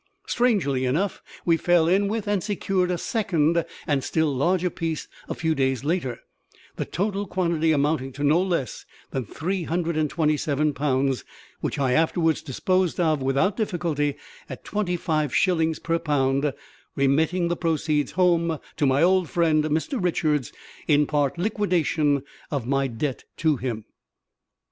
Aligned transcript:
Strangely 0.25 0.83
enough, 0.83 1.21
we 1.45 1.57
fell 1.57 1.87
in 1.87 2.07
with 2.07 2.27
and 2.27 2.41
secured 2.41 2.89
a 2.89 2.97
second 2.97 3.63
and 3.85 4.03
still 4.03 4.35
larger 4.35 4.71
piece 4.71 5.07
a 5.29 5.35
few 5.35 5.53
days 5.53 5.83
later; 5.83 6.19
the 6.75 6.85
total 6.85 7.27
quantity 7.27 7.71
amounting 7.71 8.11
to 8.13 8.23
no 8.23 8.41
less 8.41 8.83
than 9.11 9.25
three 9.25 9.61
hundred 9.65 9.95
and 9.95 10.09
twenty 10.09 10.37
seven 10.37 10.73
pounds, 10.73 11.23
which 11.59 11.77
I 11.77 11.91
afterwards 11.91 12.41
disposed 12.41 12.99
of 12.99 13.21
without 13.21 13.55
difficulty 13.55 14.15
at 14.49 14.63
twenty 14.65 14.97
five 14.97 15.35
shillings 15.35 15.77
per 15.77 15.99
pound, 15.99 16.51
remitting 16.95 17.47
the 17.49 17.55
proceeds 17.55 18.13
home 18.13 18.57
to 18.77 18.87
my 18.87 19.03
old 19.03 19.29
friend, 19.29 19.65
Mr 19.65 20.03
Richards, 20.03 20.51
in 20.87 21.05
part 21.05 21.37
liquidation 21.37 22.23
of 22.49 22.65
my 22.65 22.87
debt 22.87 23.25
to 23.37 23.57
him. 23.57 23.85